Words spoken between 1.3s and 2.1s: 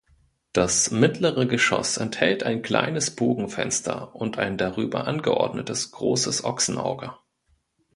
Geschoss